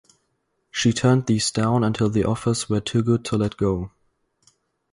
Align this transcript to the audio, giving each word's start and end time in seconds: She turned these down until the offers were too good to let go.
She 0.71 0.93
turned 0.93 1.27
these 1.27 1.51
down 1.51 1.83
until 1.83 2.09
the 2.09 2.23
offers 2.25 2.67
were 2.67 2.79
too 2.81 3.03
good 3.03 3.23
to 3.25 3.37
let 3.37 3.55
go. 3.55 3.91